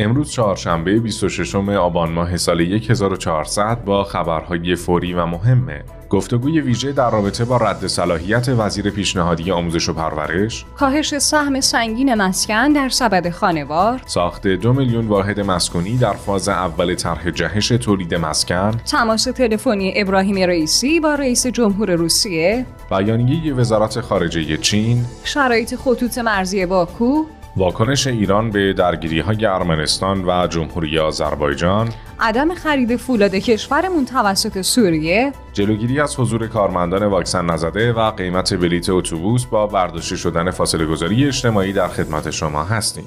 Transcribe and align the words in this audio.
امروز 0.00 0.30
چهارشنبه 0.30 0.98
26 0.98 1.54
آبان 1.54 2.12
ماه 2.12 2.36
سال 2.36 2.60
1400 2.60 3.84
با 3.84 4.04
خبرهای 4.04 4.76
فوری 4.76 5.14
و 5.14 5.26
مهمه. 5.26 5.84
گفتگوی 6.10 6.60
ویژه 6.60 6.92
در 6.92 7.10
رابطه 7.10 7.44
با 7.44 7.56
رد 7.56 7.86
صلاحیت 7.86 8.48
وزیر 8.48 8.90
پیشنهادی 8.90 9.50
آموزش 9.50 9.88
و 9.88 9.92
پرورش 9.92 10.64
کاهش 10.76 11.18
سهم 11.18 11.60
سنگین 11.60 12.14
مسکن 12.14 12.72
در 12.72 12.88
سبد 12.88 13.30
خانوار 13.30 14.00
ساخت 14.06 14.46
دو 14.46 14.72
میلیون 14.72 15.06
واحد 15.06 15.40
مسکونی 15.40 15.96
در 15.96 16.12
فاز 16.12 16.48
اول 16.48 16.94
طرح 16.94 17.30
جهش 17.30 17.68
تولید 17.68 18.14
مسکن 18.14 18.70
تماس 18.70 19.24
تلفنی 19.24 19.92
ابراهیم 19.96 20.36
رئیسی 20.36 21.00
با 21.00 21.14
رئیس 21.14 21.46
جمهور 21.46 21.94
روسیه 21.94 22.66
بیانیه 22.90 23.54
وزارت 23.54 24.00
خارجه 24.00 24.56
چین 24.56 25.04
شرایط 25.24 25.74
خطوط 25.74 26.18
مرزی 26.18 26.66
باکو 26.66 27.24
واکنش 27.56 28.06
ایران 28.06 28.50
به 28.50 28.72
درگیری 28.72 29.20
های 29.20 29.46
ارمنستان 29.46 30.24
و 30.24 30.46
جمهوری 30.46 30.98
آذربایجان. 30.98 31.88
عدم 32.20 32.54
خرید 32.54 32.96
فولاد 32.96 33.34
کشورمون 33.34 34.04
توسط 34.04 34.60
سوریه. 34.60 35.32
جلوگیری 35.52 36.00
از 36.00 36.20
حضور 36.20 36.46
کارمندان 36.46 37.02
واکسن 37.02 37.50
نزده 37.50 37.92
و 37.92 38.10
قیمت 38.10 38.54
بلیت 38.54 38.90
اتوبوس 38.90 39.44
با 39.44 39.66
برداشته 39.66 40.16
شدن 40.16 40.50
فاصله 40.50 40.86
گذاری 40.86 41.26
اجتماعی 41.26 41.72
در 41.72 41.88
خدمت 41.88 42.30
شما 42.30 42.64
هستیم. 42.64 43.06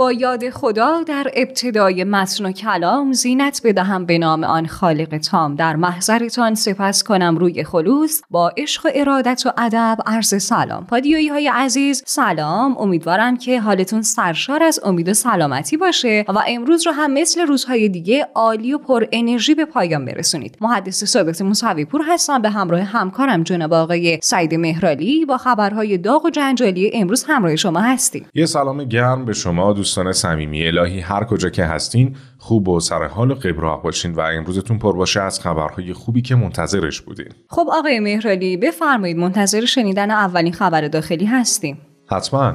با 0.00 0.12
یاد 0.12 0.50
خدا 0.50 1.02
در 1.02 1.30
ابتدای 1.34 2.04
متن 2.04 2.46
و 2.46 2.52
کلام 2.52 3.12
زینت 3.12 3.60
بدهم 3.64 4.06
به 4.06 4.18
نام 4.18 4.44
آن 4.44 4.66
خالق 4.66 5.18
تام. 5.18 5.54
در 5.54 5.76
محضرتان 5.76 6.54
سپس 6.54 7.02
کنم 7.02 7.36
روی 7.36 7.64
خلوص 7.64 8.22
با 8.30 8.52
عشق 8.56 8.86
و 8.86 8.90
ارادت 8.94 9.42
و 9.46 9.50
ادب 9.58 9.98
عرض 10.06 10.42
سلام. 10.42 10.86
پادیویی 10.86 11.28
های 11.28 11.48
عزیز 11.48 12.02
سلام. 12.06 12.76
امیدوارم 12.78 13.36
که 13.36 13.60
حالتون 13.60 14.02
سرشار 14.02 14.62
از 14.62 14.80
امید 14.84 15.08
و 15.08 15.14
سلامتی 15.14 15.76
باشه 15.76 16.24
و 16.28 16.42
امروز 16.48 16.86
رو 16.86 16.92
هم 16.92 17.12
مثل 17.12 17.46
روزهای 17.46 17.88
دیگه 17.88 18.28
عالی 18.34 18.72
و 18.72 18.78
پر 18.78 19.04
انرژی 19.12 19.54
به 19.54 19.64
پایان 19.64 20.04
برسونید. 20.04 20.56
محدث 20.60 21.04
ثابت 21.04 21.42
موسوی 21.42 21.84
پور 21.84 22.02
هستم. 22.08 22.42
به 22.42 22.50
همراه 22.50 22.80
همکارم 22.80 23.42
جناب 23.42 23.72
آقای 23.72 24.18
سعید 24.22 24.54
مهرالی 24.54 25.24
با 25.24 25.38
خبرهای 25.38 25.98
داغ 25.98 26.24
و 26.24 26.30
جنجالی 26.30 26.90
امروز 26.94 27.24
همراه 27.24 27.56
شما 27.56 27.80
هستیم. 27.80 28.26
یه 28.34 28.46
سلام 28.46 28.84
گرم 28.84 29.24
به 29.24 29.32
شما 29.32 29.72
دوستان 29.90 30.12
صمیمی. 30.12 30.66
الهی 30.66 31.00
هر 31.00 31.24
کجا 31.24 31.50
که 31.50 31.64
هستین 31.64 32.16
خوب 32.38 32.68
و 32.68 32.80
سر 32.80 33.04
حال 33.04 33.30
و 33.30 33.34
قبراق 33.34 33.82
باشین 33.82 34.12
و 34.12 34.20
امروزتون 34.20 34.78
پر 34.78 34.96
باشه 34.96 35.20
از 35.20 35.40
خبرهای 35.40 35.92
خوبی 35.92 36.22
که 36.22 36.34
منتظرش 36.34 37.00
بودین. 37.00 37.28
خب 37.48 37.66
آقای 37.72 38.00
مهرالی 38.00 38.56
بفرمایید 38.56 39.16
منتظر 39.16 39.64
شنیدن 39.64 40.10
اولین 40.10 40.52
خبر 40.52 40.88
داخلی 40.88 41.24
هستیم. 41.24 41.78
حتما. 42.10 42.54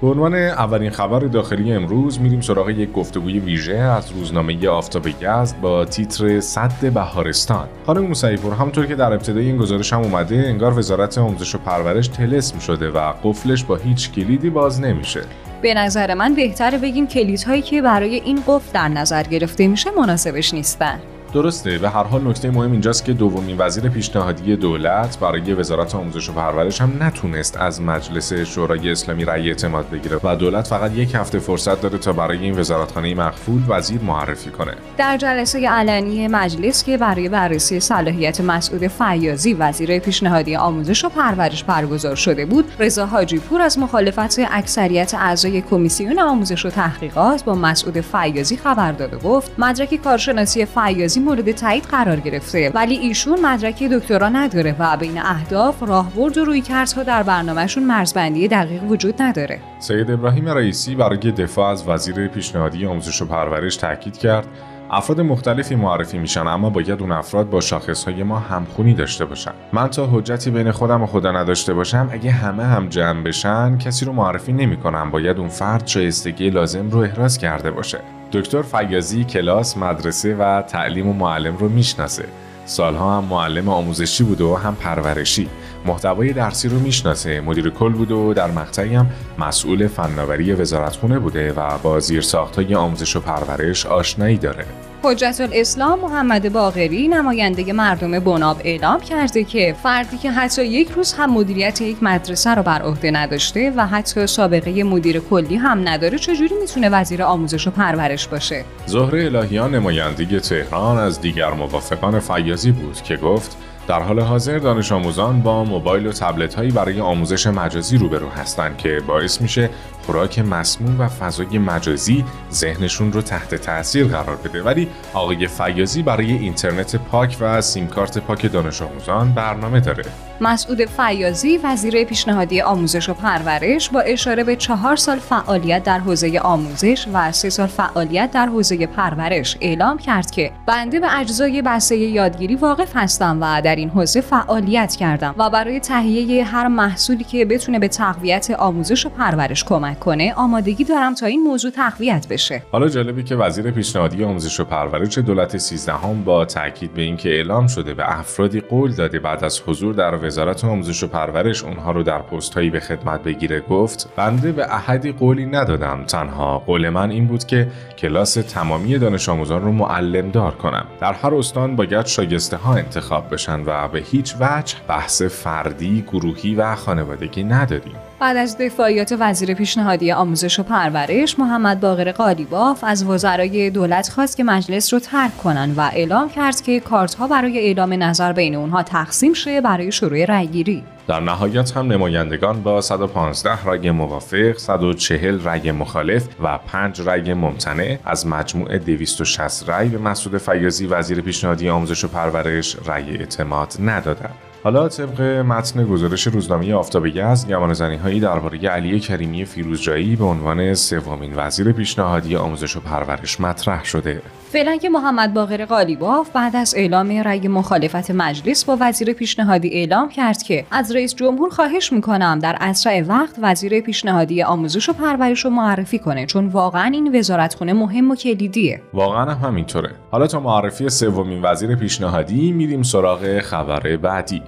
به 0.00 0.06
عنوان 0.06 0.34
اولین 0.34 0.90
خبر 0.90 1.18
داخلی 1.18 1.72
امروز 1.72 2.20
میریم 2.20 2.40
سراغ 2.40 2.70
یک 2.70 2.92
گفتگوی 2.92 3.38
ویژه 3.38 3.76
از 3.76 4.10
روزنامه 4.10 4.68
آفتاب 4.68 5.06
یزد 5.06 5.60
با 5.60 5.84
تیتر 5.84 6.40
صد 6.40 6.92
بهارستان. 6.94 7.68
خانم 7.86 8.06
موسیپور 8.06 8.54
همونطور 8.54 8.86
که 8.86 8.94
در 8.94 9.12
ابتدای 9.12 9.46
این 9.46 9.56
گزارش 9.56 9.92
هم 9.92 10.00
اومده 10.00 10.36
انگار 10.36 10.78
وزارت 10.78 11.18
آموزش 11.18 11.54
و 11.54 11.58
پرورش 11.58 12.08
تلسم 12.08 12.58
شده 12.58 12.90
و 12.90 13.12
قفلش 13.24 13.64
با 13.64 13.76
هیچ 13.76 14.12
کلیدی 14.12 14.50
باز 14.50 14.80
نمیشه. 14.80 15.20
به 15.62 15.74
نظر 15.74 16.14
من 16.14 16.34
بهتره 16.34 16.78
بگیم 16.78 17.06
کلیدهایی 17.06 17.62
که 17.62 17.82
برای 17.82 18.14
این 18.14 18.42
قفل 18.46 18.72
در 18.72 18.88
نظر 18.88 19.22
گرفته 19.22 19.68
میشه 19.68 19.90
مناسبش 19.90 20.54
نیستن. 20.54 21.00
درسته. 21.32 21.78
به 21.78 21.90
هر 21.90 22.04
حال 22.04 22.28
نکته 22.28 22.50
مهم 22.50 22.72
اینجاست 22.72 23.04
که 23.04 23.12
دومین 23.12 23.56
وزیر 23.58 23.88
پیشنهادی 23.88 24.56
دولت 24.56 25.18
برای 25.18 25.54
وزارت 25.54 25.94
آموزش 25.94 26.28
و 26.28 26.32
پرورش 26.32 26.80
هم 26.80 26.92
نتونست 27.00 27.56
از 27.56 27.82
مجلس 27.82 28.32
شورای 28.32 28.90
اسلامی 28.90 29.24
رأی 29.24 29.48
اعتماد 29.48 29.90
بگیره 29.90 30.20
و 30.24 30.36
دولت 30.36 30.66
فقط 30.66 30.92
یک 30.92 31.14
هفته 31.14 31.38
فرصت 31.38 31.80
داره 31.80 31.98
تا 31.98 32.12
برای 32.12 32.38
این 32.38 32.58
وزارتخانه 32.58 33.14
مخفول 33.14 33.62
وزیر 33.68 34.00
معرفی 34.00 34.50
کنه. 34.50 34.72
در 34.98 35.16
جلسه 35.16 35.68
علنی 35.68 36.28
مجلس 36.28 36.84
که 36.84 36.96
برای 36.96 37.28
بررسی 37.28 37.80
صلاحیت 37.80 38.40
مسعود 38.40 38.86
فیاضی 38.86 39.54
وزیر 39.54 39.98
پیشنهادی 39.98 40.56
آموزش 40.56 41.04
و 41.04 41.08
پرورش 41.08 41.64
برگزار 41.64 42.14
شده 42.14 42.46
بود 42.46 42.64
رضا 42.78 43.06
حاجی 43.06 43.38
پور 43.38 43.62
از 43.62 43.78
مخالفت 43.78 44.38
اکثریت 44.50 45.14
اعضای 45.14 45.60
کمیسیون 45.60 46.18
آموزش 46.18 46.66
و 46.66 46.70
تحقیقات 46.70 47.44
با 47.44 47.54
مسعود 47.54 48.00
فیاضی 48.00 48.56
خبر 48.56 48.92
داد 48.92 49.14
و 49.14 49.18
گفت 49.18 49.52
مدرک 49.58 49.94
کارشناسی 49.94 50.64
فیاضی 50.64 51.19
مورد 51.22 51.52
تایید 51.52 51.84
قرار 51.84 52.20
گرفته؟ 52.20 52.70
ولی 52.74 52.94
ایشون 52.94 53.40
مدرک 53.40 53.82
دکترا 53.82 54.28
نداره 54.28 54.76
و 54.78 54.96
بین 54.96 55.18
اهداف 55.18 55.82
راهبرد 55.82 56.38
و 56.38 56.44
رویکردها 56.44 57.02
در 57.02 57.22
برنامهشون 57.22 57.84
مرزبندی 57.84 58.48
دقیق 58.48 58.82
وجود 58.82 59.22
نداره. 59.22 59.60
سید 59.78 60.10
ابراهیم 60.10 60.48
رئیسی 60.48 60.94
برای 60.94 61.32
دفاع 61.32 61.70
از 61.70 61.88
وزیر 61.88 62.28
پیشنهادی 62.28 62.86
آموزش 62.86 63.22
و 63.22 63.26
پرورش 63.26 63.76
تاکید 63.76 64.18
کرد 64.18 64.46
افراد 64.92 65.20
مختلفی 65.20 65.74
معرفی 65.74 66.18
میشن 66.18 66.46
اما 66.46 66.70
باید 66.70 67.00
اون 67.00 67.12
افراد 67.12 67.50
با 67.50 67.60
شاخصهای 67.60 68.22
ما 68.22 68.38
همخونی 68.38 68.94
داشته 68.94 69.24
باشن. 69.24 69.52
من 69.72 69.88
تا 69.88 70.06
حجتی 70.06 70.50
بین 70.50 70.70
خودم 70.70 71.02
و 71.02 71.06
خدا 71.06 71.32
نداشته 71.32 71.74
باشم 71.74 72.08
اگه 72.12 72.30
همه 72.30 72.64
هم 72.64 72.88
جمع 72.88 73.22
بشن 73.22 73.78
کسی 73.78 74.04
رو 74.04 74.12
معرفی 74.12 74.52
نمی‌کنم. 74.52 75.10
باید 75.10 75.38
اون 75.38 75.48
فرد 75.48 75.86
شایستگی 75.86 76.50
لازم 76.50 76.90
رو 76.90 76.98
احراز 76.98 77.38
کرده 77.38 77.70
باشه. 77.70 77.98
دکتر 78.32 78.62
فیازی 78.62 79.24
کلاس 79.24 79.76
مدرسه 79.76 80.34
و 80.34 80.62
تعلیم 80.62 81.08
و 81.08 81.12
معلم 81.12 81.56
رو 81.56 81.68
می‌شناسه. 81.68 82.24
سالها 82.64 83.18
هم 83.18 83.24
معلم 83.24 83.68
آموزشی 83.68 84.24
بوده 84.24 84.44
و 84.44 84.54
هم 84.54 84.74
پرورشی. 84.74 85.48
محتوای 85.86 86.32
درسی 86.32 86.68
رو 86.68 86.78
می‌شناسه 86.78 87.40
مدیر 87.40 87.70
کل 87.70 87.92
بوده 87.92 88.14
و 88.14 88.34
در 88.34 88.50
مقطعی 88.50 88.94
هم 88.94 89.10
مسئول 89.38 89.86
فناوری 89.86 90.52
وزارتخونه 90.52 91.18
بوده 91.18 91.52
و 91.52 91.78
با 91.78 92.00
زیرساختهای 92.00 92.74
آموزش 92.74 93.16
و 93.16 93.20
پرورش 93.20 93.86
آشنایی 93.86 94.36
داره. 94.36 94.64
حجت 95.02 95.36
الاسلام 95.40 96.00
محمد 96.00 96.52
باغری 96.52 97.08
نماینده 97.08 97.72
مردم 97.72 98.18
بناب 98.18 98.60
اعلام 98.64 99.00
کرده 99.00 99.44
که 99.44 99.76
فردی 99.82 100.18
که 100.18 100.30
حتی 100.30 100.64
یک 100.64 100.90
روز 100.90 101.12
هم 101.12 101.32
مدیریت 101.32 101.80
یک 101.80 102.02
مدرسه 102.02 102.54
رو 102.54 102.62
بر 102.62 102.82
عهده 102.82 103.10
نداشته 103.10 103.72
و 103.76 103.86
حتی 103.86 104.26
سابقه 104.26 104.84
مدیر 104.84 105.20
کلی 105.20 105.56
هم 105.56 105.88
نداره 105.88 106.18
چجوری 106.18 106.54
می‌تونه 106.60 106.88
وزیر 106.88 107.22
آموزش 107.22 107.66
و 107.66 107.70
پرورش 107.70 108.28
باشه؟ 108.28 108.64
زهره 108.86 109.24
الهیان 109.24 109.74
نماینده 109.74 110.40
تهران 110.40 110.98
از 110.98 111.20
دیگر 111.20 111.50
موافقان 111.50 112.20
فیاضی 112.20 112.72
بود 112.72 113.02
که 113.02 113.16
گفت 113.16 113.56
در 113.88 114.02
حال 114.02 114.20
حاضر 114.20 114.58
دانش 114.58 114.92
آموزان 114.92 115.42
با 115.42 115.64
موبایل 115.64 116.06
و 116.06 116.12
تبلت 116.12 116.54
هایی 116.54 116.70
برای 116.70 117.00
آموزش 117.00 117.46
مجازی 117.46 117.98
روبرو 117.98 118.28
هستند 118.28 118.76
که 118.76 119.00
باعث 119.06 119.40
میشه 119.40 119.70
خوراک 120.06 120.38
مسموم 120.38 121.00
و 121.00 121.08
فضای 121.08 121.58
مجازی 121.58 122.24
ذهنشون 122.52 123.12
رو 123.12 123.22
تحت 123.22 123.54
تاثیر 123.54 124.06
قرار 124.06 124.36
بده. 124.36 124.62
ولی 124.62 124.88
آقای 125.14 125.46
فیاضی 125.46 126.02
برای 126.02 126.32
اینترنت 126.32 126.96
پاک 126.96 127.36
و 127.40 127.60
سیمکارت 127.60 128.18
پاک 128.18 128.52
دانش 128.52 128.82
آموزان 128.82 129.32
برنامه 129.32 129.80
داره. 129.80 130.04
مسعود 130.40 130.84
فیاضی 130.84 131.58
وزیر 131.64 132.04
پیشنهادی 132.04 132.60
آموزش 132.60 133.08
و 133.08 133.14
پرورش 133.14 133.90
با 133.90 134.00
اشاره 134.00 134.44
به 134.44 134.56
چهار 134.56 134.96
سال 134.96 135.18
فعالیت 135.18 135.82
در 135.82 135.98
حوزه 135.98 136.38
آموزش 136.38 137.06
و 137.12 137.32
سه 137.32 137.50
سال 137.50 137.66
فعالیت 137.66 138.30
در 138.30 138.46
حوزه 138.46 138.86
پرورش 138.86 139.56
اعلام 139.60 139.98
کرد 139.98 140.30
که 140.30 140.52
بنده 140.66 141.00
به 141.00 141.18
اجزای 141.18 141.62
بسته 141.62 141.96
یادگیری 141.96 142.54
واقف 142.54 142.92
هستم 142.94 143.38
و 143.40 143.62
در 143.62 143.76
این 143.76 143.90
حوزه 143.90 144.20
فعالیت 144.20 144.96
کردم 144.96 145.34
و 145.38 145.50
برای 145.50 145.80
تهیه 145.80 146.44
هر 146.44 146.68
محصولی 146.68 147.24
که 147.24 147.44
بتونه 147.44 147.78
به 147.78 147.88
تقویت 147.88 148.50
آموزش 148.50 149.06
و 149.06 149.08
پرورش 149.08 149.64
کمک 149.64 149.89
کنه 149.94 150.34
آمادگی 150.36 150.84
دارم 150.84 151.14
تا 151.14 151.26
این 151.26 151.42
موضوع 151.42 151.70
تقویت 151.70 152.26
بشه. 152.30 152.62
حالا 152.72 152.88
جالبی 152.88 153.22
که 153.22 153.36
وزیر 153.36 153.70
پیشنهادی 153.70 154.24
آموزش 154.24 154.60
و 154.60 154.64
پرورش 154.64 155.18
دولت 155.18 155.56
13 155.56 155.92
هم 155.92 156.24
با 156.24 156.44
تاکید 156.44 156.94
به 156.94 157.02
اینکه 157.02 157.28
اعلام 157.28 157.66
شده 157.66 157.94
به 157.94 158.18
افرادی 158.18 158.60
قول 158.60 158.92
داده 158.92 159.18
بعد 159.18 159.44
از 159.44 159.60
حضور 159.66 159.94
در 159.94 160.24
وزارت 160.24 160.64
آموزش 160.64 161.02
و 161.02 161.08
پرورش 161.08 161.64
اونها 161.64 161.92
رو 161.92 162.02
در 162.02 162.18
پست 162.18 162.54
هایی 162.54 162.70
به 162.70 162.80
خدمت 162.80 163.22
بگیره 163.22 163.60
گفت 163.60 164.08
بنده 164.16 164.52
به 164.52 164.74
احدی 164.74 165.12
قولی 165.12 165.46
ندادم. 165.46 166.04
تنها 166.04 166.58
قول 166.58 166.88
من 166.88 167.10
این 167.10 167.26
بود 167.26 167.44
که 167.44 167.68
کلاس 167.98 168.34
تمامی 168.34 168.98
دانش 168.98 169.28
آموزان 169.28 169.62
رو 169.62 169.72
معلم 169.72 170.30
دار 170.30 170.54
کنم. 170.54 170.86
در 171.00 171.12
هر 171.12 171.34
استان 171.34 171.76
باید 171.76 172.06
شایسته 172.06 172.56
ها 172.56 172.74
انتخاب 172.74 173.34
بشن 173.34 173.60
و 173.66 173.88
به 173.88 173.98
هیچ 174.00 174.34
وجه 174.40 174.76
بحث 174.88 175.22
فردی 175.22 176.02
گروهی 176.02 176.54
و 176.54 176.74
خانوادگی 176.74 177.44
نداریم. 177.44 178.09
بعد 178.20 178.36
از 178.36 178.58
دفاعیات 178.58 179.14
وزیر 179.18 179.54
پیشنهادی 179.54 180.12
آموزش 180.12 180.58
و 180.58 180.62
پرورش 180.62 181.38
محمد 181.38 181.80
باقر 181.80 182.12
قالیباف 182.12 182.84
از 182.84 183.04
وزرای 183.04 183.70
دولت 183.70 184.08
خواست 184.08 184.36
که 184.36 184.44
مجلس 184.44 184.94
رو 184.94 185.00
ترک 185.00 185.36
کنن 185.36 185.74
و 185.76 185.80
اعلام 185.80 186.28
کرد 186.28 186.60
که 186.60 186.80
کارت 186.80 187.14
ها 187.14 187.26
برای 187.26 187.58
اعلام 187.58 188.02
نظر 188.02 188.32
بین 188.32 188.54
اونها 188.54 188.82
تقسیم 188.82 189.32
شه 189.32 189.60
برای 189.60 189.92
شروع 189.92 190.24
رأیگیری 190.24 190.84
در 191.08 191.20
نهایت 191.20 191.76
هم 191.76 191.92
نمایندگان 191.92 192.62
با 192.62 192.80
115 192.80 193.64
رأی 193.64 193.90
موافق، 193.90 194.52
140 194.56 195.44
رأی 195.44 195.72
مخالف 195.72 196.28
و 196.42 196.58
5 196.58 197.00
رأی 197.00 197.34
ممتنع 197.34 197.98
از 198.04 198.26
مجموع 198.26 198.78
260 198.78 199.68
رأی 199.68 199.88
به 199.88 199.98
مسعود 199.98 200.38
فیاضی 200.38 200.86
وزیر 200.86 201.20
پیشنهادی 201.20 201.68
آموزش 201.68 202.04
و 202.04 202.08
پرورش 202.08 202.76
رأی 202.86 203.16
اعتماد 203.16 203.74
ندادند. 203.80 204.49
حالا 204.62 204.88
طبق 204.88 205.20
متن 205.22 205.84
گزارش 205.84 206.26
روزنامه 206.26 206.74
آفتاب 206.74 207.06
یزد 207.06 207.48
گمانه‌زنی 207.48 207.96
هایی 207.96 208.20
درباره 208.20 208.58
علی 208.58 209.00
کریمی 209.00 209.44
فیروزجایی 209.44 210.16
به 210.16 210.24
عنوان 210.24 210.74
سومین 210.74 211.32
وزیر 211.36 211.72
پیشنهادی 211.72 212.36
آموزش 212.36 212.76
و 212.76 212.80
پرورش 212.80 213.40
مطرح 213.40 213.84
شده. 213.84 214.22
فعلا 214.52 214.76
که 214.76 214.88
محمد 214.88 215.34
باقر 215.34 215.64
قالیباف 215.64 216.30
بعد 216.30 216.56
از 216.56 216.74
اعلام 216.76 217.10
رأی 217.10 217.48
مخالفت 217.48 218.10
مجلس 218.10 218.64
با 218.64 218.76
وزیر 218.80 219.12
پیشنهادی 219.12 219.68
اعلام 219.68 220.08
کرد 220.08 220.42
که 220.42 220.64
از 220.70 220.92
رئیس 220.92 221.14
جمهور 221.14 221.50
خواهش 221.50 221.92
می‌کنم 221.92 222.38
در 222.38 222.56
اسرع 222.60 223.02
وقت 223.08 223.36
وزیر 223.42 223.80
پیشنهادی 223.80 224.42
آموزش 224.42 224.88
و 224.88 224.92
پرورش 224.92 225.44
رو 225.44 225.50
معرفی 225.50 225.98
کنه 225.98 226.26
چون 226.26 226.46
واقعا 226.46 226.84
این 226.84 227.18
وزارتخونه 227.18 227.72
مهم 227.72 228.10
و 228.10 228.16
کلیدیه. 228.16 228.82
واقعا 228.94 229.34
هم 229.34 229.48
همینطوره. 229.48 229.90
حالا 230.10 230.26
تا 230.26 230.40
معرفی 230.40 230.88
سومین 230.88 231.40
وزیر 231.42 231.76
پیشنهادی 231.76 232.52
میریم 232.52 232.82
سراغ 232.82 233.38
خبر 233.40 233.96
بعدی. 233.96 234.42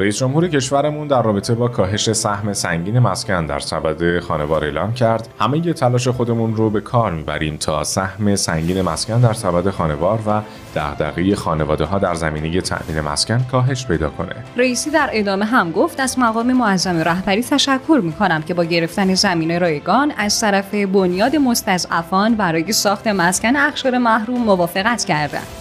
رئیس 0.00 0.18
جمهور 0.18 0.48
کشورمون 0.48 1.08
در 1.08 1.22
رابطه 1.22 1.54
با 1.54 1.68
کاهش 1.68 2.12
سهم 2.12 2.52
سنگین 2.52 2.98
مسکن 2.98 3.46
در 3.46 3.58
سبد 3.58 4.20
خانوار 4.20 4.64
اعلام 4.64 4.94
کرد 4.94 5.28
همه 5.38 5.66
ی 5.66 5.72
تلاش 5.72 6.08
خودمون 6.08 6.56
رو 6.56 6.70
به 6.70 6.80
کار 6.80 7.12
می‌بریم 7.12 7.56
تا 7.56 7.84
سهم 7.84 8.36
سنگین 8.36 8.82
مسکن 8.82 9.20
در 9.20 9.32
سبد 9.32 9.70
خانوار 9.70 10.18
و 10.26 10.42
دغدغه 10.74 11.34
خانواده 11.34 11.84
ها 11.84 11.98
در 11.98 12.14
زمینه 12.14 12.60
تأمین 12.60 13.00
مسکن 13.00 13.46
کاهش 13.50 13.86
پیدا 13.86 14.10
کنه. 14.10 14.34
رئیسی 14.56 14.90
در 14.90 15.10
ادامه 15.12 15.44
هم 15.44 15.72
گفت 15.72 16.00
از 16.00 16.18
مقام 16.18 16.52
معظم 16.52 16.96
رهبری 16.98 17.42
تشکر 17.42 18.00
می‌کنم 18.02 18.42
که 18.42 18.54
با 18.54 18.64
گرفتن 18.64 19.14
زمین 19.14 19.60
رایگان 19.60 20.12
از 20.16 20.40
طرف 20.40 20.74
بنیاد 20.74 21.36
مستضعفان 21.36 22.34
برای 22.34 22.72
ساخت 22.72 23.06
مسکن 23.06 23.56
اخشار 23.56 23.98
محروم 23.98 24.42
موافقت 24.42 25.04
کردند. 25.04 25.59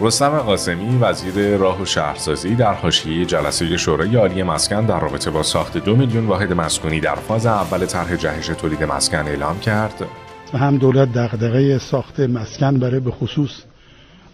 رستم 0.00 0.38
قاسمی 0.38 0.98
وزیر 1.00 1.56
راه 1.56 1.82
و 1.82 1.84
شهرسازی 1.84 2.54
در 2.54 2.74
حاشیه 2.74 3.24
جلسه 3.24 3.76
شورای 3.76 4.16
عالی 4.16 4.42
مسکن 4.42 4.86
در 4.86 5.00
رابطه 5.00 5.30
با 5.30 5.42
ساخت 5.42 5.76
دو 5.76 5.96
میلیون 5.96 6.26
واحد 6.26 6.52
مسکونی 6.52 7.00
در 7.00 7.14
فاز 7.14 7.46
اول 7.46 7.86
طرح 7.86 8.16
جهش 8.16 8.46
تولید 8.46 8.82
مسکن 8.82 9.28
اعلام 9.28 9.60
کرد. 9.60 10.06
هم 10.52 10.78
دولت 10.78 11.12
دغدغه 11.12 11.78
ساخت 11.78 12.20
مسکن 12.20 12.78
برای 12.78 13.00
به 13.00 13.10
خصوص 13.10 13.50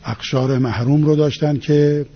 اقشار 0.04 0.58
محروم 0.58 1.04
رو 1.04 1.16
داشتن 1.16 1.58
که 1.58 2.06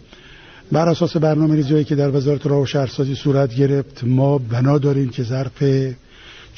بر 0.72 0.88
اساس 0.88 1.16
برنامه 1.16 1.54
ریزی 1.54 1.84
که 1.84 1.94
در 1.94 2.16
وزارت 2.16 2.46
راه 2.46 2.60
و 2.60 2.66
شهرسازی 2.66 3.14
صورت 3.14 3.54
گرفت 3.54 4.04
ما 4.04 4.38
بنا 4.38 4.78
داریم 4.78 5.08
که 5.08 5.22
ظرف 5.22 5.64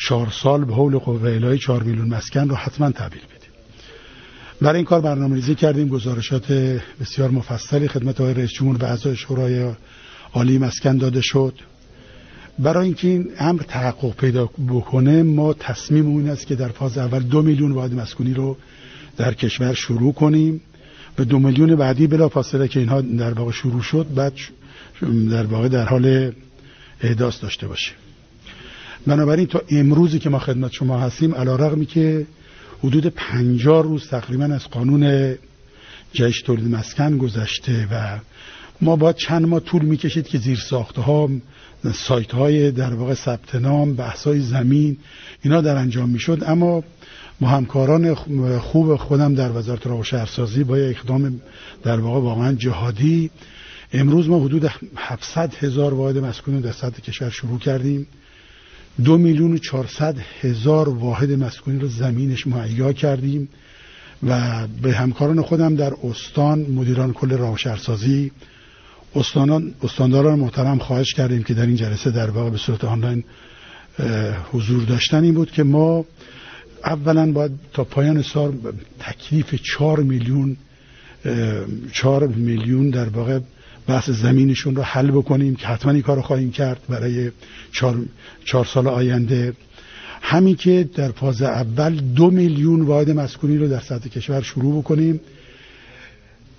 چهار 0.09 0.29
سال 0.43 0.65
به 0.65 0.75
حول 0.75 0.99
قوه 0.99 1.31
الهی 1.31 1.59
چهار 1.59 1.83
میلیون 1.83 2.09
مسکن 2.09 2.49
رو 2.49 2.55
حتما 2.55 2.91
تحویل 2.91 3.21
بدیم. 3.21 3.40
برای 4.63 4.77
این 4.77 4.85
کار 4.85 5.01
برنامه 5.01 5.35
ریزی 5.35 5.55
کردیم 5.55 5.89
گزارشات 5.89 6.53
بسیار 7.01 7.31
مفصلی 7.31 7.89
خدمت 7.89 8.21
آقای 8.21 8.35
رئیس 8.35 8.51
جمهور 8.51 8.83
و 8.83 8.87
اعضای 8.87 9.17
شورای 9.17 9.73
عالی 10.33 10.59
مسکن 10.59 10.97
داده 10.97 11.21
شد. 11.21 11.55
برای 12.59 12.85
اینکه 12.85 13.09
این 13.09 13.29
امر 13.39 13.63
تحقق 13.63 14.17
پیدا 14.17 14.51
بکنه 14.69 15.23
ما 15.23 15.53
تصمیم 15.53 16.07
اون 16.07 16.29
است 16.29 16.47
که 16.47 16.55
در 16.55 16.69
فاز 16.69 16.99
اول 16.99 17.23
دو 17.23 17.43
میلیون 17.43 17.73
واحد 17.73 17.95
مسکونی 17.95 18.35
رو 18.35 18.57
در 19.17 19.35
کشور 19.35 19.75
شروع 19.75 20.13
کنیم. 20.13 20.61
و 21.19 21.25
دو 21.25 21.39
میلیون 21.39 21.77
بعدی 21.77 22.07
بلا 22.07 22.29
فاصله 22.29 22.69
که 22.69 22.81
اینها 22.81 23.01
در 23.01 23.33
واقع 23.33 23.53
شروع 23.53 23.83
شد 23.83 24.07
بعد 24.15 24.33
در 25.31 25.47
واقع 25.47 25.69
در 25.69 25.85
حال 25.85 26.33
احداث 27.01 27.43
داشته 27.43 27.69
باشیم 27.69 27.95
بنابراین 29.07 29.47
تا 29.47 29.63
امروزی 29.71 30.19
که 30.19 30.31
ما 30.31 30.39
خدمت 30.39 30.73
شما 30.73 30.99
هستیم 30.99 31.35
علا 31.35 31.85
که 31.85 32.27
حدود 32.85 33.07
پنجاه 33.07 33.83
روز 33.83 34.09
تقریبا 34.09 34.45
از 34.45 34.69
قانون 34.69 35.35
جشن 36.13 36.47
تولید 36.47 36.75
مسکن 36.75 37.19
گذشته 37.19 37.89
و 37.93 38.19
ما 38.81 38.97
باید 38.97 39.17
چند 39.17 39.47
ماه 39.47 39.61
طول 39.61 39.83
می‌کشید 39.83 40.29
که 40.29 40.39
زیر 40.39 40.59
ساخته 40.59 41.01
ها 41.01 41.29
سایت 41.95 42.33
های 42.33 42.71
در 42.71 42.95
واقع 42.95 43.15
ثبت 43.15 43.55
نام 43.55 43.95
بحث 43.95 44.27
های 44.27 44.41
زمین 44.41 44.97
اینا 45.43 45.61
در 45.61 45.77
انجام 45.77 46.09
می‌شد. 46.09 46.43
اما 46.47 46.85
ما 47.41 47.49
همکاران 47.49 48.15
خوب 48.59 48.97
خودم 48.97 49.35
در 49.35 49.57
وزارت 49.57 49.87
راه 49.87 50.01
و 50.01 50.05
شهرسازی 50.05 50.65
با 50.65 50.77
اقدام 50.77 51.41
در 51.83 52.01
واقع 52.01 52.21
واقعا 52.21 52.53
جهادی 52.53 53.31
امروز 53.93 54.29
ما 54.29 54.45
حدود 54.45 54.71
700 54.97 55.55
هزار 55.55 55.95
واحد 55.95 56.19
مسکونی 56.19 56.61
در 56.61 56.73
سطح 56.73 57.01
کشور 57.01 57.31
شروع 57.31 57.59
کردیم. 57.59 58.07
دو 59.05 59.19
میلیون 59.19 59.53
و 59.53 59.59
چهارصد 59.59 60.17
هزار 60.41 60.89
واحد 60.89 61.33
مسکونی 61.33 61.79
رو 61.79 61.89
زمینش 61.89 62.47
مهیا 62.47 62.93
کردیم 62.93 63.49
و 64.23 64.67
به 64.83 64.93
همکاران 64.93 65.43
خودم 65.43 65.77
در 65.77 65.93
استان 66.05 66.59
مدیران 66.61 67.13
کل 67.13 67.31
راه 67.31 67.59
شهرسازی 67.59 68.33
استانان 69.15 69.75
استانداران 69.83 70.39
محترم 70.39 70.79
خواهش 70.79 71.15
کردیم 71.15 71.43
که 71.43 71.55
در 71.55 71.67
این 71.67 71.77
جلسه 71.77 72.11
در 72.11 72.31
واقع 72.31 72.51
به 72.51 72.59
صورت 72.59 72.85
آنلاین 72.85 73.25
حضور 74.53 74.85
داشتن 74.85 75.25
این 75.25 75.35
بود 75.35 75.51
که 75.51 75.63
ما 75.63 76.05
اولا 76.85 77.33
باید 77.33 77.53
تا 77.73 77.85
پایان 77.85 78.23
سال 78.23 78.53
تکلیف 79.01 79.55
چهار 79.55 80.01
میلیون 80.01 80.57
چهار 81.93 82.27
میلیون 82.27 82.91
در 82.91 83.09
واقع 83.09 83.39
بحث 83.87 84.11
زمینشون 84.11 84.77
رو 84.77 84.83
حل 84.83 85.11
بکنیم 85.11 85.57
که 85.57 85.67
حتما 85.67 85.93
این 85.93 86.03
کار 86.03 86.17
رو 86.17 86.23
خواهیم 86.23 86.51
کرد 86.51 86.81
برای 86.89 87.31
چهار, 87.73 87.99
چهار 88.45 88.65
سال 88.65 88.89
آینده. 88.89 89.53
همین 90.23 90.57
که 90.57 90.89
در 90.95 91.13
فاز 91.13 91.43
اول 91.43 91.97
دو 91.97 92.31
میلیون 92.31 92.83
واحد 92.83 93.11
مسکونی 93.11 93.57
رو 93.59 93.69
در 93.69 93.81
سطح 93.81 94.09
کشور 94.09 94.43
شروع 94.43 94.83
بکنیم. 94.83 95.21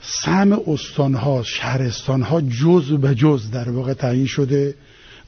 سهم 0.02 0.60
استانها 0.68 1.44
شهرستانها 1.44 2.42
جز 2.42 2.92
به 2.92 3.16
جز 3.16 3.52
در 3.52 3.70
واقع 3.70 3.94
تعیین 3.94 4.26
شده. 4.26 4.76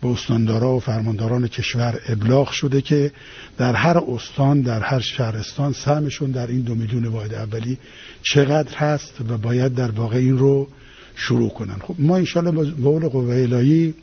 به 0.03 0.09
استاندارا 0.09 0.75
و 0.75 0.79
فرمانداران 0.79 1.47
کشور 1.47 1.99
ابلاغ 2.07 2.51
شده 2.51 2.81
که 2.81 3.11
در 3.57 3.73
هر 3.73 3.97
استان 3.97 4.61
در 4.61 4.79
هر 4.79 4.99
شهرستان 4.99 5.73
سهمشون 5.73 6.31
در 6.31 6.47
این 6.47 6.61
دو 6.61 6.75
میلیون 6.75 7.05
واحد 7.05 7.33
اولی 7.33 7.77
چقدر 8.21 8.77
هست 8.77 9.13
و 9.29 9.37
باید 9.37 9.75
در 9.75 9.91
واقع 9.91 10.17
این 10.17 10.37
رو 10.37 10.67
شروع 11.15 11.49
کنن. 11.49 11.75
خب 11.81 11.95
ما 11.99 12.17
انشالله 12.17 12.71
با 12.71 12.91
قول 12.91 13.07
قوه 13.07 13.35
الهی 13.35 13.93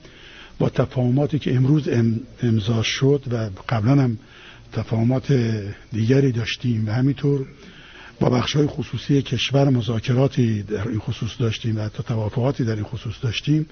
با 0.59 0.69
تفاهماتی 0.69 1.39
که 1.39 1.55
امروز 1.55 1.89
امضا 2.43 2.83
شد 2.83 3.23
و 3.33 3.51
قبلا 3.69 4.03
هم 4.03 4.19
تفاهمات 4.73 5.33
دیگری 5.93 6.33
داشتیم 6.33 6.89
و 6.89 6.91
همینطور 6.91 7.47
با 8.21 8.31
بخش 8.31 8.57
های 8.57 8.67
خصوصی 8.67 9.23
کشور 9.23 9.69
مذاکراتی 9.69 10.63
در 10.63 10.89
این 10.89 10.99
خصوص 10.99 11.31
داشتیم 11.39 11.77
و 11.77 11.81
حتی 11.81 12.03
توافقاتی 12.03 12.65
در 12.65 12.75
این 12.75 12.85
خصوص 12.85 13.15
داشتیم 13.23 13.67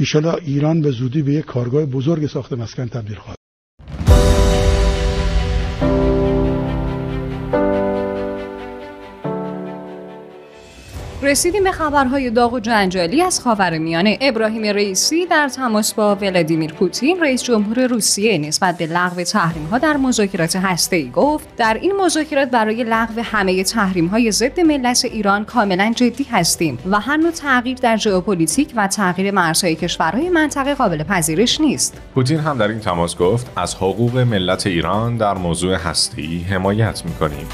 انشالله 0.00 0.34
ایران 0.34 0.80
به 0.80 0.90
زودی 0.90 1.22
به 1.22 1.32
یک 1.32 1.44
کارگاه 1.44 1.86
بزرگ 1.86 2.26
ساخت 2.26 2.52
مسکن 2.52 2.86
تبدیل 2.86 3.16
خواهد 3.16 3.37
رسیدیم 11.28 11.64
به 11.64 11.72
خبرهای 11.72 12.30
داغ 12.30 12.52
و 12.52 12.60
جنجالی 12.60 13.22
از 13.22 13.40
خاورمیانه 13.40 14.18
ابراهیم 14.20 14.62
رئیسی 14.62 15.26
در 15.26 15.48
تماس 15.48 15.94
با 15.94 16.14
ولادیمیر 16.14 16.72
پوتین 16.72 17.20
رئیس 17.20 17.42
جمهور 17.42 17.86
روسیه 17.86 18.38
نسبت 18.38 18.78
به 18.78 18.86
لغو 18.86 19.22
تحریم 19.22 19.64
ها 19.66 19.78
در 19.78 19.96
مذاکرات 19.96 20.56
هسته‌ای 20.56 21.10
گفت 21.10 21.56
در 21.56 21.78
این 21.80 21.92
مذاکرات 21.96 22.50
برای 22.50 22.84
لغو 22.84 23.22
همه 23.22 23.64
تحریم 23.64 24.06
های 24.06 24.32
ضد 24.32 24.60
ملت 24.60 25.04
ایران 25.04 25.44
کاملا 25.44 25.92
جدی 25.96 26.24
هستیم 26.24 26.78
و 26.90 27.00
هر 27.00 27.16
نوع 27.16 27.30
تغییر 27.30 27.76
در 27.76 27.96
ژئوپلیتیک 27.96 28.72
و 28.76 28.86
تغییر 28.86 29.30
مرزهای 29.30 29.74
کشورهای 29.74 30.28
منطقه 30.28 30.74
قابل 30.74 31.02
پذیرش 31.02 31.60
نیست. 31.60 32.00
پوتین 32.14 32.38
هم 32.38 32.58
در 32.58 32.68
این 32.68 32.80
تماس 32.80 33.16
گفت 33.16 33.50
از 33.56 33.74
حقوق 33.74 34.18
ملت 34.18 34.66
ایران 34.66 35.16
در 35.16 35.34
موضوع 35.34 35.74
هسته‌ای 35.74 36.38
حمایت 36.38 37.04
می‌کنیم. 37.04 37.46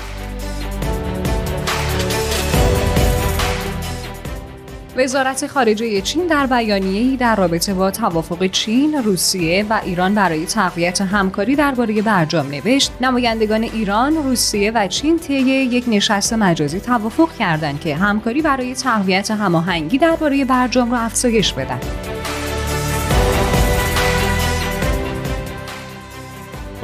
وزارت 4.96 5.46
خارجه 5.46 6.00
چین 6.00 6.26
در 6.26 6.46
بیانیه‌ای 6.46 7.16
در 7.16 7.36
رابطه 7.36 7.74
با 7.74 7.90
توافق 7.90 8.46
چین، 8.46 8.94
روسیه 8.94 9.66
و 9.70 9.80
ایران 9.84 10.14
برای 10.14 10.46
تقویت 10.46 11.00
همکاری 11.00 11.56
درباره 11.56 12.02
برجام 12.02 12.46
نوشت 12.46 12.92
نمایندگان 13.00 13.62
ایران، 13.62 14.14
روسیه 14.14 14.70
و 14.70 14.88
چین 14.88 15.18
طی 15.18 15.34
یک 15.34 15.84
نشست 15.88 16.32
مجازی 16.32 16.80
توافق 16.80 17.36
کردند 17.38 17.80
که 17.80 17.96
همکاری 17.96 18.42
برای 18.42 18.74
تقویت 18.74 19.30
هماهنگی 19.30 19.98
درباره 19.98 20.44
برجام 20.44 20.92
را 20.92 20.98
افزایش 20.98 21.52
بدن. 21.52 21.80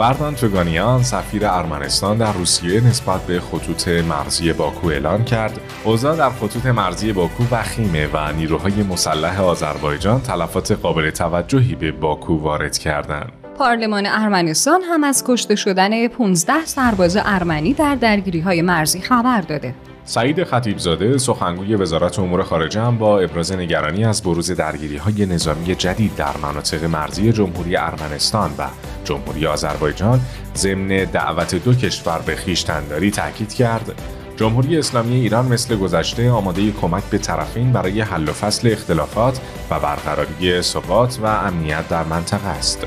وردان 0.01 0.35
توگانیان 0.35 1.03
سفیر 1.03 1.47
ارمنستان 1.47 2.19
در 2.19 2.33
روسیه 2.33 2.81
نسبت 2.81 3.21
به 3.21 3.41
خطوط 3.41 3.89
مرزی 3.89 4.53
باکو 4.53 4.89
اعلام 4.89 5.25
کرد 5.25 5.61
اوضاع 5.85 6.17
در 6.17 6.31
خطوط 6.31 6.67
مرزی 6.67 7.13
باکو 7.13 7.45
وخیمه 7.51 8.09
و 8.13 8.33
نیروهای 8.33 8.83
مسلح 8.83 9.41
آذربایجان 9.41 10.21
تلفات 10.21 10.73
قابل 10.73 11.11
توجهی 11.11 11.75
به 11.75 11.93
باکو 11.93 12.37
وارد 12.37 12.79
کردند 12.79 13.33
پارلمان 13.59 14.07
ارمنستان 14.07 14.81
هم 14.83 15.05
از 15.05 15.25
کشته 15.27 15.57
شدن 15.57 16.09
15 16.09 16.65
سرباز 16.65 17.19
ارمنی 17.25 17.75
در 17.75 17.95
درگیری 17.95 18.41
های 18.41 18.63
مرزی 18.63 19.01
خبر 19.01 19.41
داده. 19.41 19.75
سعید 20.11 20.45
خطیبزاده 20.45 21.19
سخنگوی 21.19 21.75
وزارت 21.75 22.19
امور 22.19 22.43
خارجه 22.43 22.81
هم 22.81 22.99
با 22.99 23.19
ابراز 23.19 23.53
نگرانی 23.53 24.05
از 24.05 24.23
بروز 24.23 24.51
درگیری 24.51 24.97
های 24.97 25.27
نظامی 25.27 25.75
جدید 25.75 26.17
در 26.17 26.37
مناطق 26.37 26.85
مرزی 26.85 27.33
جمهوری 27.33 27.77
ارمنستان 27.77 28.51
و 28.59 28.67
جمهوری 29.05 29.47
آذربایجان 29.47 30.21
ضمن 30.55 31.05
دعوت 31.05 31.55
دو 31.55 31.75
کشور 31.75 32.19
به 32.27 32.37
خیشتنداری 32.37 33.11
تاکید 33.11 33.55
کرد 33.55 34.03
جمهوری 34.37 34.79
اسلامی 34.79 35.15
ایران 35.15 35.47
مثل 35.47 35.77
گذشته 35.77 36.31
آماده 36.31 36.71
کمک 36.71 37.05
به 37.05 37.19
طرفین 37.19 37.73
برای 37.73 38.01
حل 38.01 38.29
و 38.29 38.33
فصل 38.33 38.69
اختلافات 38.73 39.41
و 39.71 39.81
برقراری 39.81 40.63
ثبات 40.63 41.19
و 41.23 41.27
امنیت 41.27 41.89
در 41.89 42.05
منطقه 42.05 42.49
است. 42.49 42.87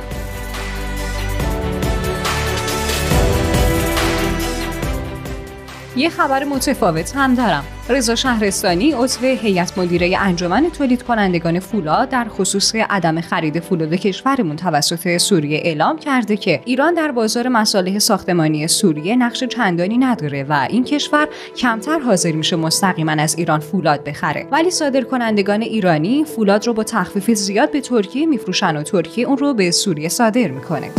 یه 5.95 6.09
خبر 6.09 6.43
متفاوت 6.43 7.15
هم 7.15 7.35
دارم. 7.35 7.63
رضا 7.89 8.15
شهرستانی 8.15 8.91
عضو 8.91 9.25
هیئت 9.25 9.77
مدیره 9.77 10.17
انجمن 10.19 10.69
تولید 10.69 11.03
کنندگان 11.03 11.59
فولاد 11.59 12.09
در 12.09 12.25
خصوص 12.29 12.75
عدم 12.75 13.21
خرید 13.21 13.59
فولاد 13.59 13.93
کشورمون 13.93 14.55
توسط 14.55 15.17
سوریه 15.17 15.61
اعلام 15.63 15.99
کرده 15.99 16.37
که 16.37 16.61
ایران 16.65 16.93
در 16.93 17.11
بازار 17.11 17.47
مصالح 17.47 17.99
ساختمانی 17.99 18.67
سوریه 18.67 19.15
نقش 19.15 19.43
چندانی 19.43 19.97
نداره 19.97 20.43
و 20.43 20.67
این 20.69 20.83
کشور 20.83 21.27
کمتر 21.57 21.99
حاضر 21.99 22.31
میشه 22.31 22.55
مستقیما 22.55 23.11
از 23.11 23.35
ایران 23.37 23.59
فولاد 23.59 24.03
بخره 24.03 24.47
ولی 24.51 24.71
صادر 24.71 25.01
کنندگان 25.01 25.61
ایرانی 25.61 26.25
فولاد 26.25 26.67
رو 26.67 26.73
با 26.73 26.83
تخفیف 26.83 27.31
زیاد 27.31 27.71
به 27.71 27.81
ترکیه 27.81 28.25
میفروشن 28.25 28.77
و 28.77 28.83
ترکیه 28.83 29.27
اون 29.27 29.37
رو 29.37 29.53
به 29.53 29.71
سوریه 29.71 30.09
صادر 30.09 30.47
می‌کنه 30.47 30.91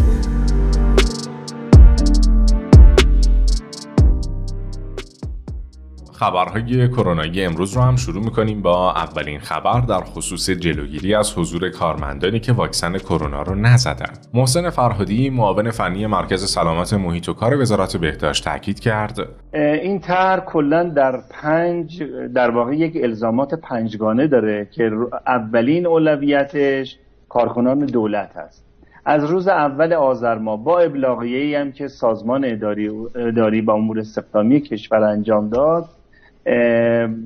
خبرهای 6.24 6.88
کرونایی 6.88 7.44
امروز 7.44 7.72
رو 7.72 7.82
هم 7.82 7.96
شروع 7.96 8.24
می‌کنیم 8.24 8.62
با 8.62 8.92
اولین 8.92 9.40
خبر 9.40 9.80
در 9.80 10.00
خصوص 10.00 10.50
جلوگیری 10.50 11.14
از 11.14 11.38
حضور 11.38 11.68
کارمندانی 11.68 12.40
که 12.40 12.52
واکسن 12.52 12.98
کرونا 12.98 13.42
رو 13.42 13.54
نزدن. 13.54 14.12
محسن 14.34 14.70
فرهادی 14.70 15.30
معاون 15.30 15.70
فنی 15.70 16.06
مرکز 16.06 16.44
سلامت 16.44 16.92
محیط 16.92 17.28
و 17.28 17.32
کار 17.32 17.60
وزارت 17.60 17.96
بهداشت 17.96 18.44
تاکید 18.44 18.80
کرد 18.80 19.18
این 19.52 20.00
طرح 20.00 20.40
کلا 20.40 20.82
در 20.82 21.20
پنج 21.30 22.02
در 22.34 22.50
واقع 22.50 22.76
یک 22.76 22.98
الزامات 23.02 23.54
پنجگانه 23.54 24.26
داره 24.26 24.68
که 24.72 24.90
اولین 25.26 25.86
اولویتش 25.86 26.98
کارکنان 27.28 27.78
دولت 27.78 28.36
است 28.36 28.64
از 29.04 29.24
روز 29.24 29.48
اول 29.48 29.92
آذر 29.92 30.38
ماه 30.38 30.64
با 30.64 30.78
ابلاغیه‌ای 30.78 31.54
هم 31.54 31.72
که 31.72 31.88
سازمان 31.88 32.44
اداری, 32.44 32.90
اداری 33.14 33.62
با 33.62 33.72
امور 33.72 33.98
استخدامی 33.98 34.60
کشور 34.60 35.02
انجام 35.02 35.48
داد 35.48 35.88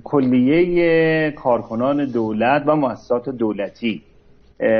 کلیه 0.04 1.30
کارکنان 1.30 2.04
دولت 2.04 2.62
و 2.66 2.76
مؤسسات 2.76 3.28
دولتی. 3.28 4.02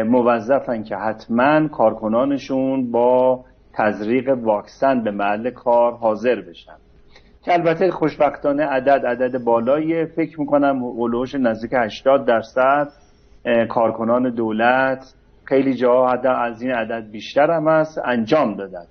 موظفن 0.06 0.82
که 0.82 0.96
حتما 0.96 1.68
کارکنانشون 1.68 2.90
با 2.90 3.44
تزریق 3.74 4.28
واکسن 4.28 5.02
به 5.04 5.10
محل 5.10 5.50
کار 5.50 5.92
حاضر 5.92 6.40
بشن. 6.40 6.76
که 7.42 7.52
البته 7.52 7.90
خوشبختانه 7.90 8.64
عدد 8.64 9.06
عدد 9.06 9.38
بالایی 9.38 10.06
فکر 10.06 10.40
می‌کنم 10.40 10.82
اولوش 10.82 11.34
نزدیک 11.34 11.70
80 11.74 12.26
درصد 12.26 12.88
کارکنان 13.68 14.34
دولت 14.34 15.14
خیلی 15.44 15.74
جاها 15.74 16.12
از 16.30 16.62
این 16.62 16.70
عدد 16.70 17.10
بیشتر 17.10 17.50
هم 17.50 17.68
هست 17.68 18.00
انجام 18.04 18.54
دادن. 18.54 18.84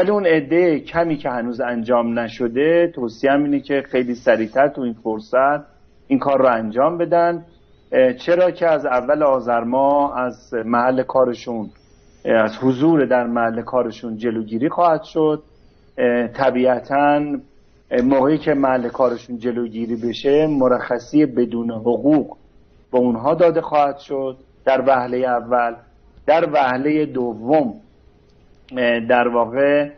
ولی 0.00 0.10
اون 0.10 0.26
عده 0.26 0.80
کمی 0.80 1.16
که 1.16 1.30
هنوز 1.30 1.60
انجام 1.60 2.18
نشده 2.18 2.92
توصیه 2.94 3.32
اینه 3.32 3.60
که 3.60 3.82
خیلی 3.90 4.14
سریعتر 4.14 4.68
تو 4.68 4.80
این 4.80 4.92
فرصت 4.92 5.64
این 6.08 6.18
کار 6.18 6.38
رو 6.38 6.46
انجام 6.46 6.98
بدن. 6.98 7.44
چرا 8.18 8.50
که 8.50 8.66
از 8.66 8.86
اول 8.86 9.22
آذر 9.22 9.60
ماه 9.60 10.18
از 10.18 10.54
محل 10.64 11.02
کارشون 11.02 11.70
از 12.24 12.56
حضور 12.62 13.04
در 13.06 13.26
محل 13.26 13.62
کارشون 13.62 14.16
جلوگیری 14.16 14.68
خواهد 14.68 15.02
شد. 15.02 15.42
طبیعتا 16.34 17.22
موقعی 18.04 18.38
که 18.38 18.54
محل 18.54 18.88
کارشون 18.88 19.38
جلوگیری 19.38 19.96
بشه 19.96 20.46
مرخصی 20.46 21.26
بدون 21.26 21.70
حقوق 21.70 22.36
به 22.92 22.98
اونها 22.98 23.34
داده 23.34 23.60
خواهد 23.60 23.98
شد. 23.98 24.36
در 24.64 24.80
وهله 24.86 25.16
اول 25.16 25.74
در 26.26 26.48
وهله 26.52 27.06
دوم 27.06 27.74
در 29.08 29.28
واقع 29.28 29.90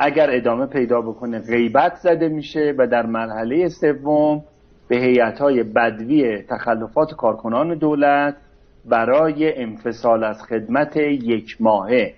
اگر 0.00 0.30
ادامه 0.30 0.66
پیدا 0.66 1.00
بکنه 1.00 1.38
غیبت 1.38 1.94
زده 1.94 2.28
میشه 2.28 2.74
و 2.78 2.86
در 2.86 3.06
مرحله 3.06 3.68
سوم 3.68 4.44
به 4.88 4.96
هیئت 4.96 5.38
های 5.40 5.62
بدوی 5.62 6.42
تخلفات 6.42 7.14
کارکنان 7.14 7.74
دولت 7.74 8.36
برای 8.84 9.62
انفصال 9.62 10.24
از 10.24 10.42
خدمت 10.42 10.96
یک 10.96 11.56
ماهه 11.60 12.14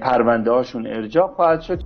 پرونده 0.00 0.50
هاشون 0.50 0.86
ارجاع 0.86 1.26
خواهد 1.26 1.60
شد. 1.60 1.80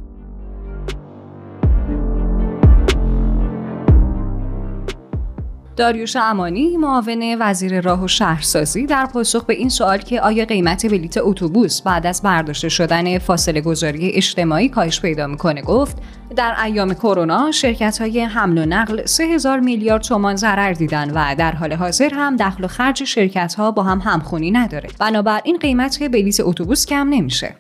داریوش 5.76 6.16
امانی 6.16 6.76
معاون 6.76 7.37
وزیر 7.40 7.80
راه 7.80 8.04
و 8.04 8.09
شهرسازی 8.09 8.87
در 8.87 9.06
پاسخ 9.06 9.45
به 9.45 9.54
این 9.54 9.68
سوال 9.68 9.99
که 9.99 10.21
آیا 10.21 10.45
قیمت 10.45 10.87
بلیت 10.87 11.18
اتوبوس 11.18 11.83
بعد 11.83 12.06
از 12.06 12.23
برداشته 12.23 12.68
شدن 12.68 13.18
فاصله 13.18 13.61
گذاری 13.61 14.11
اجتماعی 14.11 14.68
کاهش 14.68 15.00
پیدا 15.00 15.26
می‌کنه 15.26 15.62
گفت 15.62 15.97
در 16.37 16.54
ایام 16.64 16.95
کرونا 16.95 17.50
شرکت 17.50 17.99
های 18.00 18.21
حمل 18.21 18.59
و 18.59 18.66
نقل 18.66 19.06
3000 19.06 19.61
میلیارد 19.61 20.02
تومان 20.02 20.37
ضرر 20.37 20.73
دیدن 20.73 21.11
و 21.11 21.35
در 21.35 21.52
حال 21.52 21.73
حاضر 21.73 22.11
هم 22.14 22.37
دخل 22.37 22.64
و 22.64 22.68
خرج 22.68 23.04
شرکت 23.04 23.54
ها 23.54 23.71
با 23.71 23.83
هم 23.83 23.99
همخونی 23.99 24.50
نداره. 24.50 24.88
بنابراین 25.00 25.59
قیمت 25.59 26.02
بلیت 26.02 26.40
اتوبوس 26.40 26.87
کم 26.87 27.09
نمیشه. 27.09 27.56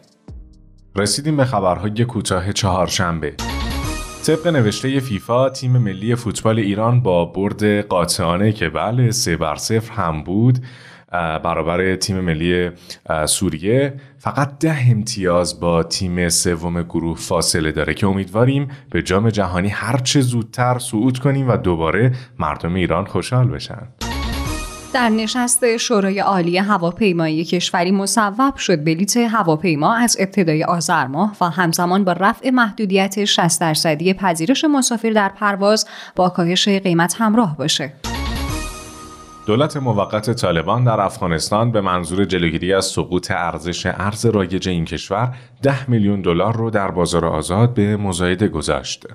رسیدیم 0.96 1.36
به 1.36 1.44
خبرهای 1.44 2.04
کوتاه 2.04 2.52
چهارشنبه. 2.52 3.34
طبق 4.26 4.46
نوشته 4.46 5.00
فیفا 5.00 5.48
تیم 5.48 5.78
ملی 5.78 6.14
فوتبال 6.14 6.58
ایران 6.58 7.00
با 7.00 7.24
برد 7.24 7.80
قاطعانه 7.80 8.52
که 8.52 8.68
بله 8.68 9.10
سه 9.10 9.36
بر 9.36 9.56
صفر 9.56 9.92
هم 9.92 10.22
بود 10.22 10.58
برابر 11.44 11.96
تیم 11.96 12.20
ملی 12.20 12.70
سوریه. 13.26 13.94
فقط 14.18 14.58
ده 14.58 14.90
امتیاز 14.90 15.60
با 15.60 15.82
تیم 15.82 16.28
سوم 16.28 16.82
گروه 16.82 17.16
فاصله 17.16 17.72
داره 17.72 17.94
که 17.94 18.06
امیدواریم 18.06 18.68
به 18.90 19.02
جام 19.02 19.30
جهانی 19.30 19.68
هرچه 19.68 20.20
زودتر 20.20 20.78
صعود 20.78 21.18
کنیم 21.18 21.48
و 21.48 21.56
دوباره 21.56 22.12
مردم 22.38 22.74
ایران 22.74 23.04
خوشحال 23.04 23.48
بشن. 23.48 23.88
در 24.96 25.08
نشست 25.08 25.76
شورای 25.76 26.18
عالی 26.18 26.58
هواپیمایی 26.58 27.44
کشوری 27.44 27.90
مصوب 27.90 28.56
شد 28.56 28.84
بلیت 28.84 29.16
هواپیما 29.16 29.94
از 29.94 30.16
ابتدای 30.20 30.64
آذر 30.64 31.06
ماه 31.06 31.36
و 31.40 31.44
همزمان 31.50 32.04
با 32.04 32.12
رفع 32.12 32.50
محدودیت 32.50 33.24
60 33.24 33.60
درصدی 33.60 34.14
پذیرش 34.14 34.64
مسافر 34.64 35.10
در 35.10 35.28
پرواز 35.28 35.86
با 36.16 36.28
کاهش 36.28 36.68
قیمت 36.68 37.14
همراه 37.18 37.56
باشه. 37.56 37.92
دولت 39.46 39.76
موقت 39.76 40.30
طالبان 40.30 40.84
در 40.84 41.00
افغانستان 41.00 41.72
به 41.72 41.80
منظور 41.80 42.24
جلوگیری 42.24 42.74
از 42.74 42.84
سقوط 42.84 43.30
ارزش 43.30 43.86
ارز 43.86 44.26
رایج 44.26 44.68
این 44.68 44.84
کشور 44.84 45.34
10 45.62 45.90
میلیون 45.90 46.22
دلار 46.22 46.56
رو 46.56 46.70
در 46.70 46.90
بازار 46.90 47.24
آزاد 47.24 47.74
به 47.74 47.96
مزایده 47.96 48.48
گذاشت. 48.48 49.06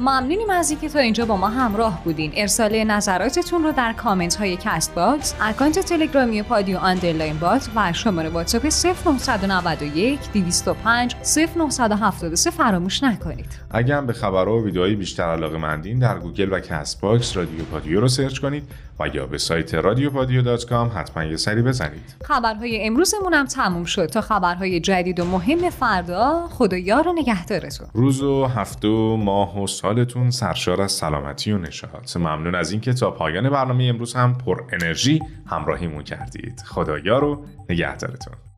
ممنونیم 0.00 0.50
از 0.50 0.70
اینکه 0.70 0.88
تا 0.88 0.98
اینجا 0.98 1.26
با 1.26 1.36
ما 1.36 1.48
همراه 1.48 2.04
بودین. 2.04 2.32
ارسال 2.34 2.84
نظراتتون 2.84 3.62
رو 3.62 3.72
در 3.72 3.92
کامنت 3.92 4.36
های 4.36 4.56
Castbox 4.56 5.34
اکانت 5.40 5.78
تلگرامی 5.78 6.42
پادیو 6.42 6.78
underline 6.78 7.38
bot 7.38 7.68
و 7.76 7.92
شماره 7.92 8.28
واتساپ 8.28 8.66
0991 8.66 10.20
205 10.32 11.16
0973 11.56 12.50
فراموش 12.50 13.02
نکنید. 13.02 13.46
اگر 13.70 13.96
هم 13.96 14.06
به 14.06 14.12
خبرها 14.12 14.58
و 14.58 14.64
ویدیوهای 14.64 14.94
بیشتر 14.96 15.22
علاقه 15.22 15.58
مندین 15.58 15.98
در 15.98 16.18
گوگل 16.18 16.52
و 16.52 16.60
Castbox 16.60 17.36
رادیو 17.36 17.64
پادیو 17.64 18.00
رو 18.00 18.08
سرچ 18.08 18.38
کنید 18.38 18.62
و 19.00 19.08
یا 19.14 19.26
به 19.26 19.38
سایت 19.38 19.74
رادیو 19.74 20.10
پادیو 20.10 20.42
dot 20.42 20.64
com 20.64 20.92
حتما 20.94 21.24
یه 21.24 21.36
سری 21.36 21.62
بزنید. 21.62 22.16
خبرهای 22.24 22.86
امروزمون 22.86 23.34
هم 23.34 23.46
تموم 23.46 23.84
شد. 23.84 24.06
تا 24.06 24.20
خبرهای 24.20 24.80
جدید 24.80 25.20
و 25.20 25.24
مهم 25.24 25.70
فردا 25.70 26.48
خدا 26.50 26.76
یار 26.76 27.08
و 27.08 27.12
نگهدارتون. 27.12 27.86
روز 27.94 28.22
و 28.22 28.44
هفته 28.44 28.88
و 28.88 29.16
ماه 29.16 29.62
و 29.62 29.66
سالتون 29.90 30.30
سرشار 30.30 30.82
از 30.82 30.92
سلامتی 30.92 31.52
و 31.52 31.58
نشاط. 31.58 32.16
ممنون 32.16 32.54
از 32.54 32.72
اینکه 32.72 32.92
تا 32.92 33.10
پایان 33.10 33.50
برنامه 33.50 33.84
امروز 33.84 34.14
هم 34.14 34.34
پر 34.34 34.62
انرژی 34.72 35.20
همراهیمون 35.46 36.02
کردید. 36.02 36.60
خدایا 36.66 37.18
رو 37.18 37.44
نگهدارتون. 37.70 38.49